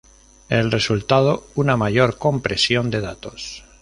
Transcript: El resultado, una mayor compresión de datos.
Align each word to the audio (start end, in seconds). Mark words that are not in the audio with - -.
El 0.49 0.71
resultado, 0.71 1.43
una 1.53 1.77
mayor 1.77 2.17
compresión 2.17 2.89
de 2.89 3.01
datos. 3.01 3.65